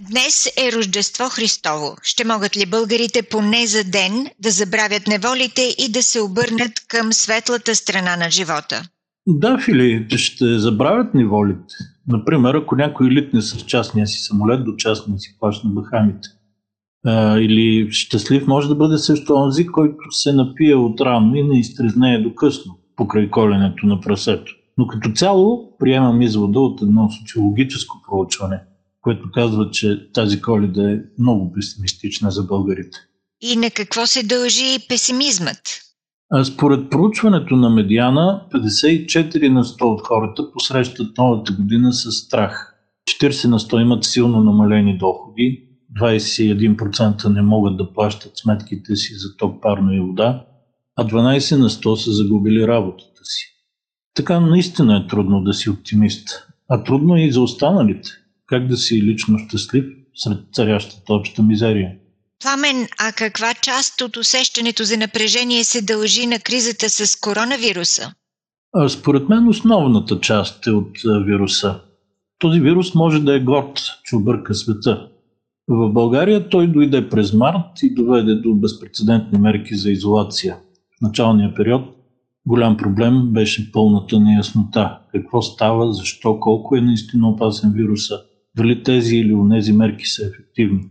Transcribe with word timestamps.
днес 0.00 0.46
е 0.46 0.72
Рождество 0.72 1.24
Христово. 1.28 1.96
Ще 2.02 2.24
могат 2.24 2.56
ли 2.56 2.66
българите 2.66 3.22
поне 3.22 3.66
за 3.66 3.84
ден 3.84 4.26
да 4.40 4.50
забравят 4.50 5.06
неволите 5.06 5.74
и 5.78 5.92
да 5.92 6.02
се 6.02 6.20
обърнат 6.20 6.72
към 6.88 7.12
светлата 7.12 7.74
страна 7.74 8.16
на 8.16 8.30
живота? 8.30 8.82
Да, 9.26 9.58
Фили, 9.58 10.06
ще 10.10 10.58
забравят 10.58 11.14
неволите. 11.14 11.74
Например, 12.08 12.54
ако 12.54 12.76
някой 12.76 13.10
литне 13.10 13.42
с 13.42 13.56
частния 13.56 14.06
си 14.06 14.18
самолет 14.18 14.64
до 14.64 14.76
частния 14.76 15.18
си 15.18 15.36
плащ 15.40 15.64
на 15.64 15.70
Бахамите. 15.70 16.28
А, 17.06 17.38
или 17.38 17.90
щастлив 17.90 18.46
може 18.46 18.68
да 18.68 18.74
бъде 18.74 18.98
също 18.98 19.34
онзи, 19.34 19.66
който 19.66 20.10
се 20.10 20.32
напие 20.32 20.74
от 20.74 21.00
рано 21.00 21.36
и 21.36 21.42
не 21.42 21.58
изтрезнее 21.58 22.18
до 22.18 22.34
късно, 22.34 22.78
покрай 22.96 23.30
коленето 23.30 23.86
на 23.86 24.00
прасето. 24.00 24.52
Но 24.78 24.86
като 24.86 25.12
цяло 25.12 25.76
приемам 25.78 26.22
извода 26.22 26.60
от 26.60 26.82
едно 26.82 27.10
социологическо 27.10 27.96
проучване, 28.08 28.60
което 29.06 29.30
казва, 29.34 29.70
че 29.70 30.12
тази 30.12 30.40
коледа 30.40 30.90
е 30.90 30.98
много 31.18 31.52
песимистична 31.52 32.30
за 32.30 32.42
българите. 32.42 32.98
И 33.40 33.56
на 33.56 33.70
какво 33.70 34.06
се 34.06 34.22
дължи 34.22 34.86
песимизмът? 34.88 35.80
А 36.30 36.44
според 36.44 36.90
проучването 36.90 37.56
на 37.56 37.70
Медиана, 37.70 38.46
54 38.52 39.48
на 39.48 39.64
100 39.64 39.82
от 39.82 40.06
хората 40.06 40.52
посрещат 40.52 41.18
новата 41.18 41.52
година 41.52 41.92
с 41.92 42.12
страх. 42.12 42.74
40 43.22 43.48
на 43.48 43.58
100 43.58 43.82
имат 43.82 44.04
силно 44.04 44.44
намалени 44.44 44.98
доходи, 44.98 45.68
21% 46.00 47.28
не 47.28 47.42
могат 47.42 47.76
да 47.76 47.92
плащат 47.92 48.32
сметките 48.36 48.96
си 48.96 49.14
за 49.14 49.36
ток, 49.36 49.62
парно 49.62 49.92
и 49.92 50.00
вода, 50.00 50.44
а 50.96 51.04
12 51.04 51.56
на 51.56 51.70
100 51.70 51.94
са 51.94 52.12
загубили 52.12 52.66
работата 52.66 53.24
си. 53.24 53.46
Така 54.14 54.40
наистина 54.40 54.96
е 54.96 55.06
трудно 55.06 55.44
да 55.44 55.54
си 55.54 55.70
оптимист, 55.70 56.28
а 56.68 56.84
трудно 56.84 57.16
е 57.16 57.20
и 57.20 57.32
за 57.32 57.40
останалите. 57.40 58.10
Как 58.46 58.66
да 58.66 58.76
си 58.76 59.02
лично 59.02 59.38
щастлив 59.38 59.84
сред 60.14 60.38
царящата 60.52 61.14
обща 61.14 61.42
мизерия? 61.42 61.92
Пламен, 62.42 62.88
а 62.98 63.12
каква 63.12 63.54
част 63.54 64.00
от 64.00 64.16
усещането 64.16 64.84
за 64.84 64.96
напрежение 64.96 65.64
се 65.64 65.82
дължи 65.82 66.26
на 66.26 66.38
кризата 66.38 66.90
с 66.90 67.20
коронавируса? 67.20 68.12
А 68.72 68.88
според 68.88 69.28
мен 69.28 69.48
основната 69.48 70.20
част 70.20 70.66
е 70.66 70.70
от 70.70 70.98
вируса. 71.26 71.80
Този 72.38 72.60
вирус 72.60 72.94
може 72.94 73.20
да 73.20 73.36
е 73.36 73.40
горд, 73.40 73.80
че 74.04 74.16
обърка 74.16 74.54
света. 74.54 75.08
В 75.68 75.92
България 75.92 76.48
той 76.48 76.66
дойде 76.66 77.08
през 77.08 77.32
март 77.32 77.82
и 77.82 77.94
доведе 77.94 78.34
до 78.34 78.54
безпредседентни 78.54 79.38
мерки 79.38 79.76
за 79.76 79.90
изолация. 79.90 80.56
В 80.98 81.00
началния 81.02 81.54
период 81.54 81.82
голям 82.46 82.76
проблем 82.76 83.32
беше 83.32 83.72
пълната 83.72 84.20
неяснота. 84.20 84.98
Какво 85.12 85.42
става, 85.42 85.92
защо, 85.92 86.40
колко 86.40 86.76
е 86.76 86.80
наистина 86.80 87.28
опасен 87.28 87.72
вируса, 87.72 88.22
дали 88.56 88.82
тези 88.82 89.16
или 89.16 89.32
онези 89.32 89.72
мерки 89.72 90.06
са 90.06 90.26
ефективни. 90.26 90.84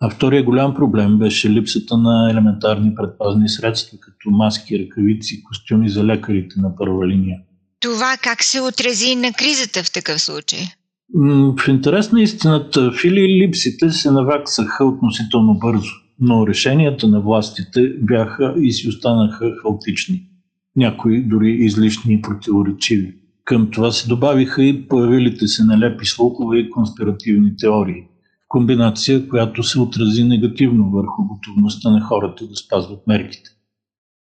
А 0.00 0.10
втория 0.10 0.42
голям 0.42 0.74
проблем 0.74 1.18
беше 1.18 1.50
липсата 1.50 1.96
на 1.96 2.30
елементарни 2.30 2.94
предпазни 2.94 3.48
средства, 3.48 3.98
като 4.00 4.30
маски, 4.30 4.78
ръкавици, 4.78 5.42
костюми 5.42 5.88
за 5.88 6.04
лекарите 6.04 6.60
на 6.60 6.76
първа 6.76 7.06
линия. 7.06 7.38
Това 7.80 8.16
как 8.22 8.42
се 8.42 8.60
отрази 8.60 9.16
на 9.16 9.32
кризата 9.32 9.84
в 9.84 9.92
такъв 9.92 10.20
случай? 10.20 10.60
В 11.14 11.68
интерес 11.68 12.12
на 12.12 12.22
истината, 12.22 12.92
фили 12.92 13.44
липсите 13.44 13.90
се 13.90 14.10
наваксаха 14.10 14.84
относително 14.84 15.54
бързо, 15.54 15.92
но 16.20 16.46
решенията 16.46 17.08
на 17.08 17.20
властите 17.20 17.92
бяха 18.02 18.54
и 18.60 18.72
си 18.72 18.88
останаха 18.88 19.52
хаотични. 19.62 20.22
Някои 20.76 21.22
дори 21.22 21.50
излишни 21.50 22.14
и 22.14 22.22
противоречиви. 22.22 23.14
Към 23.46 23.70
това 23.70 23.90
се 23.92 24.08
добавиха 24.08 24.64
и 24.64 24.88
появилите 24.88 25.46
се 25.46 25.64
нелепи 25.64 26.06
слухове 26.06 26.58
и 26.58 26.70
конспиративни 26.70 27.56
теории. 27.56 28.02
Комбинация, 28.48 29.28
която 29.28 29.62
се 29.62 29.80
отрази 29.80 30.24
негативно 30.24 30.90
върху 30.90 31.22
готовността 31.24 31.90
на 31.90 32.00
хората 32.00 32.46
да 32.46 32.56
спазват 32.56 33.06
мерките. 33.06 33.50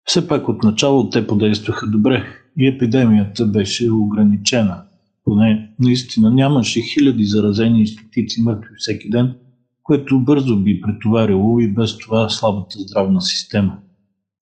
Все 0.05 0.27
пак 0.27 0.49
отначало 0.49 1.09
те 1.09 1.27
подействаха 1.27 1.87
добре 1.87 2.25
и 2.59 2.67
епидемията 2.67 3.45
беше 3.45 3.91
ограничена. 3.91 4.81
Поне 5.23 5.71
наистина 5.79 6.31
нямаше 6.31 6.81
хиляди 6.81 7.23
заразени 7.23 7.81
и 7.81 7.87
стотици 7.87 8.41
мъртви 8.41 8.75
всеки 8.77 9.09
ден, 9.09 9.35
което 9.83 10.19
бързо 10.19 10.57
би 10.57 10.81
претоварило 10.81 11.59
и 11.59 11.73
без 11.73 11.97
това 11.97 12.29
слабата 12.29 12.79
здравна 12.79 13.21
система. 13.21 13.77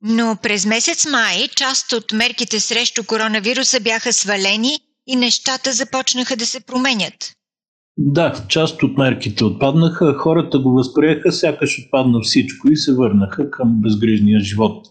Но 0.08 0.38
през 0.44 0.66
месец 0.66 1.08
май 1.12 1.48
част 1.56 1.94
от 1.94 2.12
мерките 2.14 2.60
срещу 2.60 3.04
коронавируса 3.04 3.80
бяха 3.80 4.14
свалени 4.14 4.80
и 5.08 5.16
нещата 5.16 5.74
започнаха 5.74 6.36
да 6.36 6.46
се 6.46 6.66
променят. 6.66 7.34
Да, 7.98 8.46
част 8.48 8.84
от 8.84 8.98
мерките 8.98 9.46
отпаднаха, 9.46 10.14
хората 10.14 10.60
го 10.60 10.72
възприеха, 10.72 11.32
сякаш 11.32 11.86
отпадна 11.86 12.20
всичко 12.20 12.72
и 12.72 12.78
се 12.78 12.94
върнаха 12.94 13.52
към 13.52 13.82
безгрижния 13.82 14.40
живот, 14.40 14.86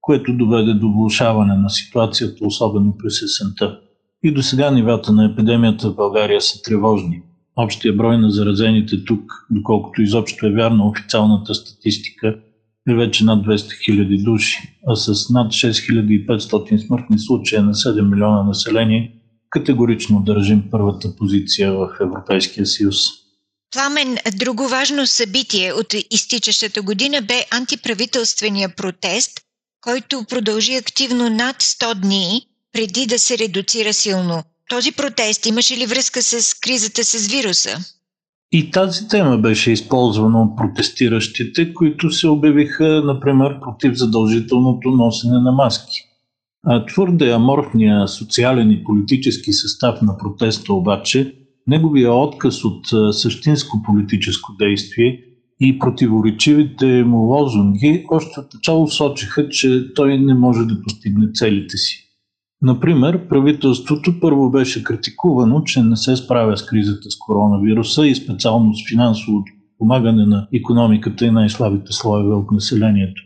което 0.00 0.36
доведе 0.36 0.74
до 0.74 0.92
влушаване 0.92 1.54
на 1.54 1.70
ситуацията, 1.70 2.46
особено 2.46 2.96
през 2.98 3.22
есента. 3.22 3.80
И 4.22 4.34
до 4.34 4.42
сега 4.42 4.70
нивата 4.70 5.12
на 5.12 5.24
епидемията 5.24 5.90
в 5.90 5.94
България 5.94 6.40
са 6.40 6.62
тревожни. 6.62 7.22
Общия 7.56 7.92
брой 7.92 8.18
на 8.18 8.30
заразените 8.30 9.04
тук, 9.04 9.32
доколкото 9.50 10.02
изобщо 10.02 10.46
е 10.46 10.52
вярна 10.52 10.88
официалната 10.88 11.54
статистика, 11.54 12.38
е 12.88 12.94
вече 12.94 13.24
над 13.24 13.46
200 13.46 13.90
000 13.90 14.24
души, 14.24 14.78
а 14.88 14.96
с 14.96 15.30
над 15.30 15.52
6500 15.52 16.86
смъртни 16.86 17.18
случая 17.18 17.62
на 17.62 17.74
7 17.74 18.10
милиона 18.10 18.42
население, 18.42 19.14
категорично 19.50 20.20
държим 20.20 20.62
първата 20.70 21.16
позиция 21.16 21.72
в 21.72 21.88
Европейския 22.00 22.66
съюз. 22.66 22.96
Пламен, 23.74 24.18
друго 24.36 24.68
важно 24.68 25.06
събитие 25.06 25.72
от 25.72 25.94
изтичащата 26.10 26.82
година 26.82 27.22
бе 27.22 27.44
антиправителствения 27.50 28.68
протест, 28.68 29.40
който 29.80 30.24
продължи 30.24 30.74
активно 30.74 31.30
над 31.30 31.56
100 31.56 31.94
дни, 31.94 32.46
преди 32.72 33.06
да 33.06 33.18
се 33.18 33.38
редуцира 33.38 33.92
силно. 33.92 34.42
Този 34.68 34.92
протест 34.92 35.46
имаше 35.46 35.76
ли 35.76 35.86
връзка 35.86 36.22
с 36.22 36.54
кризата 36.60 37.04
с 37.04 37.26
вируса? 37.26 37.78
И 38.52 38.70
тази 38.70 39.08
тема 39.08 39.38
беше 39.38 39.72
използвана 39.72 40.42
от 40.42 40.56
протестиращите, 40.56 41.74
които 41.74 42.10
се 42.10 42.28
обявиха, 42.28 43.02
например, 43.04 43.60
против 43.60 43.94
задължителното 43.94 44.90
носене 44.90 45.38
на 45.40 45.52
маски. 45.52 46.00
А 46.66 46.86
твърде 46.86 47.30
аморфния 47.30 48.08
социален 48.08 48.70
и 48.70 48.84
политически 48.84 49.52
състав 49.52 50.02
на 50.02 50.18
протеста 50.18 50.74
обаче, 50.74 51.34
неговия 51.66 52.12
отказ 52.12 52.64
от 52.64 53.14
същинско 53.14 53.82
политическо 53.82 54.52
действие 54.58 55.20
и 55.60 55.78
противоречивите 55.78 57.04
му 57.04 57.18
лозунги 57.18 58.04
още 58.10 58.40
от 58.40 58.54
начало 58.54 58.88
сочиха, 58.88 59.48
че 59.48 59.94
той 59.94 60.18
не 60.18 60.34
може 60.34 60.64
да 60.64 60.82
постигне 60.82 61.26
целите 61.34 61.76
си. 61.76 62.07
Например, 62.62 63.28
правителството 63.28 64.20
първо 64.20 64.50
беше 64.50 64.84
критикувано, 64.84 65.62
че 65.62 65.82
не 65.82 65.96
се 65.96 66.16
справя 66.16 66.56
с 66.56 66.66
кризата 66.66 67.10
с 67.10 67.18
коронавируса 67.18 68.06
и 68.06 68.14
специално 68.14 68.74
с 68.74 68.88
финансовото 68.88 69.52
помагане 69.78 70.26
на 70.26 70.48
економиката 70.52 71.26
и 71.26 71.30
най-слабите 71.30 71.92
слоеве 71.92 72.34
от 72.34 72.50
населението. 72.50 73.22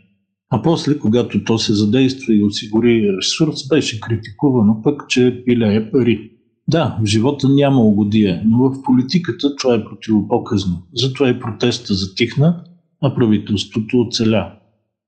А 0.49 0.61
после, 0.61 0.99
когато 0.99 1.43
то 1.43 1.57
се 1.57 1.73
задейства 1.73 2.33
и 2.33 2.43
осигури 2.43 3.17
ресурс, 3.17 3.67
беше 3.67 3.99
критикувано 3.99 4.81
пък, 4.83 5.03
че 5.09 5.43
пилее 5.45 5.91
пари. 5.91 6.31
Да, 6.67 6.97
в 7.01 7.05
живота 7.05 7.49
няма 7.49 7.81
угодие, 7.81 8.43
но 8.45 8.57
в 8.57 8.81
политиката 8.83 9.55
това 9.55 9.75
е 9.75 9.83
противопоказно. 9.85 10.83
Затова 10.93 11.29
и 11.29 11.39
протеста 11.39 11.93
затихна, 11.93 12.63
а 13.01 13.15
правителството 13.15 13.99
оцеля. 13.99 14.51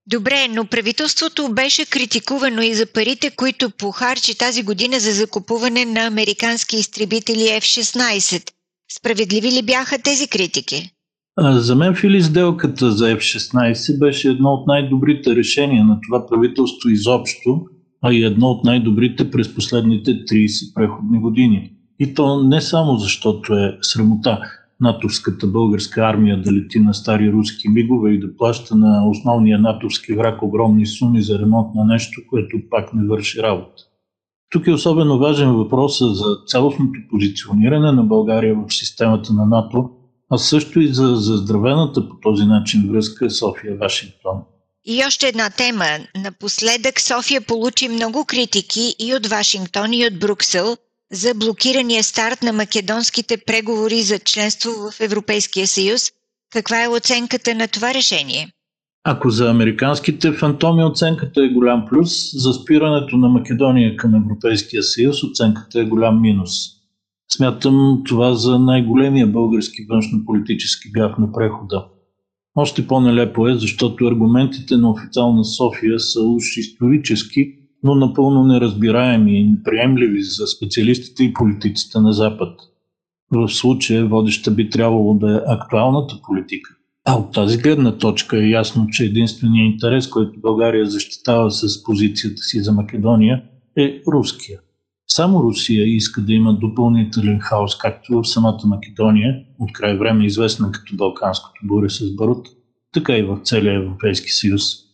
Добре, 0.08 0.48
но 0.56 0.66
правителството 0.66 1.50
беше 1.54 1.86
критикувано 1.86 2.62
и 2.62 2.74
за 2.74 2.86
парите, 2.86 3.30
които 3.36 3.70
похарчи 3.70 4.38
тази 4.38 4.64
година 4.64 5.00
за 5.00 5.12
закупуване 5.12 5.86
на 5.86 6.08
американски 6.08 6.76
изтребители 6.76 7.40
F-16. 7.40 8.52
Справедливи 8.92 9.52
ли 9.52 9.66
бяха 9.66 9.98
тези 10.04 10.28
критики? 10.28 10.92
За 11.40 11.76
мен 11.76 11.96
Фили 11.96 12.24
сделката 12.24 12.92
за 12.92 13.06
F-16 13.06 14.00
беше 14.00 14.30
едно 14.30 14.50
от 14.50 14.68
най-добрите 14.68 15.36
решения 15.36 15.86
на 15.86 16.00
това 16.08 16.28
правителство 16.28 16.90
изобщо, 16.90 17.62
а 18.02 18.14
и 18.14 18.24
едно 18.24 18.48
от 18.48 18.64
най-добрите 18.64 19.32
през 19.32 19.56
последните 19.56 20.12
30 20.12 20.74
преходни 20.74 21.20
години. 21.20 21.72
И 22.00 22.14
то 22.14 22.44
не 22.44 22.62
само 22.62 22.98
защото 22.98 23.54
е 23.54 23.78
срамота, 23.82 24.40
натовската 24.82 25.48
българска 25.48 26.02
армия 26.02 26.42
да 26.42 26.54
лети 26.54 26.80
на 26.80 26.94
стари 26.94 27.32
руски 27.32 27.70
мигове 27.70 28.12
и 28.12 28.20
да 28.20 28.38
плаща 28.38 28.76
на 28.76 29.10
основния 29.10 29.60
натовски 29.60 30.14
враг 30.14 30.42
огромни 30.42 30.86
суми 30.86 31.22
за 31.22 31.40
ремонт 31.40 31.76
на 31.76 31.86
нещо, 31.86 32.22
което 32.30 32.58
пак 32.70 32.94
не 32.94 33.08
върши 33.08 33.44
работа. 33.44 33.84
Тук 34.50 34.68
е 34.68 34.72
особено 34.72 35.20
важен 35.20 35.54
въпрос 35.54 36.00
за 36.00 36.26
цялостното 36.48 37.00
позициониране 37.10 37.92
на 37.92 38.04
България 38.04 38.56
в 38.56 38.74
системата 38.74 39.34
на 39.34 39.46
НАТО, 39.46 39.90
а 40.30 40.38
също 40.38 40.80
и 40.80 40.88
за 40.88 41.16
заздравената 41.16 42.10
по 42.10 42.16
този 42.16 42.44
начин 42.44 42.90
връзка 42.92 43.30
София-Вашингтон. 43.30 44.42
И 44.86 45.04
още 45.08 45.28
една 45.28 45.50
тема. 45.50 45.86
Напоследък 46.24 47.02
София 47.02 47.42
получи 47.42 47.90
много 47.90 48.26
критики 48.26 48.96
и 49.00 49.16
от 49.16 49.28
Вашингтон, 49.28 49.94
и 49.94 50.06
от 50.08 50.20
Бруксел 50.20 50.78
за 51.12 51.34
блокирания 51.34 52.04
старт 52.04 52.44
на 52.44 52.54
македонските 52.54 53.38
преговори 53.38 54.02
за 54.02 54.20
членство 54.20 54.72
в 54.72 55.02
Европейския 55.02 55.68
съюз. 55.68 56.12
Каква 56.54 56.84
е 56.84 56.88
оценката 56.88 57.56
на 57.56 57.68
това 57.68 57.94
решение? 57.94 58.48
Ако 59.04 59.30
за 59.30 59.50
американските 59.50 60.32
фантоми 60.32 60.84
оценката 60.84 61.44
е 61.44 61.54
голям 61.54 61.86
плюс, 61.90 62.12
за 62.34 62.54
спирането 62.54 63.18
на 63.18 63.30
Македония 63.30 63.98
към 63.98 64.16
Европейския 64.16 64.84
съюз 64.84 65.24
оценката 65.24 65.80
е 65.80 65.86
голям 65.86 66.22
минус. 66.22 66.52
Смятам 67.32 68.02
това 68.06 68.34
за 68.36 68.60
най-големия 68.60 69.28
български 69.28 69.86
външно-политически 69.90 70.92
гаф 70.92 71.18
на 71.18 71.32
прехода. 71.32 71.86
Още 72.56 72.88
по-нелепо 72.88 73.48
е, 73.48 73.56
защото 73.56 74.06
аргументите 74.06 74.78
на 74.78 74.92
официална 74.92 75.46
София 75.46 76.00
са 76.00 76.22
уж 76.22 76.58
исторически, 76.58 77.56
но 77.86 77.96
напълно 77.96 78.44
неразбираеми 78.44 79.40
и 79.40 79.44
неприемливи 79.44 80.22
за 80.24 80.48
специалистите 80.48 81.24
и 81.24 81.34
политиците 81.34 82.00
на 82.00 82.14
Запад. 82.14 82.60
В 83.32 83.50
случая 83.50 84.06
водеща 84.06 84.52
би 84.52 84.70
трябвало 84.70 85.14
да 85.14 85.36
е 85.36 85.42
актуалната 85.48 86.16
политика. 86.28 86.76
А 87.08 87.16
от 87.16 87.34
тази 87.34 87.58
гледна 87.58 87.98
точка 87.98 88.38
е 88.38 88.50
ясно, 88.50 88.88
че 88.88 89.06
единственият 89.06 89.74
интерес, 89.74 90.10
който 90.10 90.40
България 90.40 90.86
защитава 90.86 91.50
с 91.50 91.84
позицията 91.84 92.42
си 92.42 92.60
за 92.60 92.72
Македония, 92.72 93.44
е 93.78 94.02
руския. 94.08 94.60
Само 95.08 95.44
Русия 95.44 95.96
иска 95.96 96.22
да 96.22 96.34
има 96.34 96.54
допълнителен 96.54 97.40
хаос, 97.40 97.78
както 97.78 98.22
в 98.22 98.28
самата 98.28 98.60
Македония, 98.66 99.36
от 99.60 99.74
край 99.74 99.98
време 99.98 100.26
известна 100.26 100.72
като 100.72 100.96
Балканското 100.96 101.62
буре 101.64 101.90
с 101.90 102.16
барут, 102.16 102.48
така 102.92 103.18
и 103.18 103.24
в 103.24 103.40
целия 103.44 103.76
Европейски 103.76 104.30
съюз. 104.30 104.85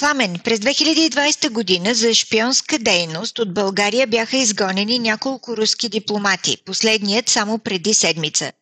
Пламен, 0.00 0.36
през 0.44 0.58
2020 0.60 1.52
година 1.52 1.94
за 1.94 2.14
шпионска 2.14 2.78
дейност 2.78 3.38
от 3.38 3.54
България 3.54 4.06
бяха 4.06 4.36
изгонени 4.36 4.98
няколко 4.98 5.56
руски 5.56 5.88
дипломати, 5.88 6.56
последният 6.66 7.28
само 7.28 7.58
преди 7.58 7.94
седмица. 7.94 8.52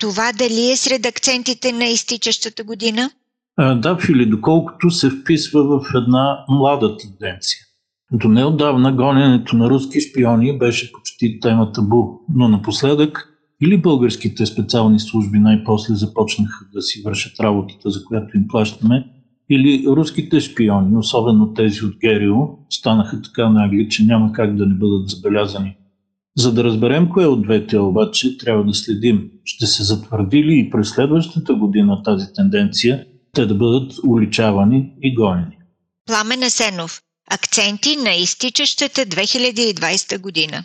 Това 0.00 0.32
дали 0.32 0.70
е 0.70 0.76
сред 0.76 1.06
акцентите 1.06 1.72
на 1.72 1.84
изтичащата 1.84 2.64
година? 2.64 3.10
Да, 3.58 3.98
Фили, 4.06 4.26
доколкото 4.26 4.90
се 4.90 5.10
вписва 5.10 5.62
в 5.62 5.86
една 5.94 6.44
млада 6.48 6.96
тенденция. 6.96 7.60
До 8.12 8.28
неодавна 8.28 8.92
гоненето 8.92 9.56
на 9.56 9.70
руски 9.70 10.00
шпиони 10.00 10.58
беше 10.58 10.92
почти 10.92 11.40
тема 11.40 11.72
табу, 11.72 12.04
но 12.34 12.48
напоследък 12.48 13.28
или 13.62 13.82
българските 13.82 14.46
специални 14.46 15.00
служби 15.00 15.38
най-после 15.38 15.94
започнаха 15.94 16.64
да 16.74 16.82
си 16.82 17.02
вършат 17.04 17.40
работата, 17.40 17.90
за 17.90 18.04
която 18.04 18.36
им 18.36 18.48
плащаме, 18.48 19.04
или 19.50 19.84
руските 19.86 20.40
шпиони, 20.40 20.96
особено 20.96 21.54
тези 21.54 21.84
от 21.84 21.96
Герио, 22.00 22.36
станаха 22.70 23.22
така 23.22 23.48
нагли, 23.48 23.88
че 23.88 24.04
няма 24.04 24.32
как 24.32 24.56
да 24.56 24.66
не 24.66 24.74
бъдат 24.74 25.08
забелязани. 25.08 25.76
За 26.36 26.54
да 26.54 26.64
разберем 26.64 27.08
кое 27.08 27.26
от 27.26 27.42
двете 27.42 27.78
обаче, 27.78 28.38
трябва 28.38 28.64
да 28.64 28.74
следим. 28.74 29.30
Ще 29.44 29.66
се 29.66 29.82
затвърди 29.82 30.44
ли 30.44 30.58
и 30.58 30.70
през 30.70 30.88
следващата 30.88 31.54
година 31.54 32.02
тази 32.02 32.26
тенденция 32.34 33.04
те 33.32 33.46
да 33.46 33.54
бъдат 33.54 33.92
уличавани 34.06 34.92
и 35.02 35.14
гонени? 35.14 35.58
Пламен 36.06 36.42
Асенов. 36.42 37.00
Акценти 37.30 37.96
на 37.96 38.10
изтичащата 38.10 39.00
2020 39.00 40.20
година. 40.20 40.64